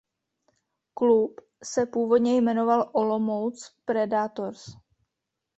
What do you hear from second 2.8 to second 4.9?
Olomouc Predators.